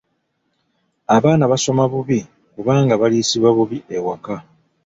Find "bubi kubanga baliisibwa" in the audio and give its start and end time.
1.91-3.49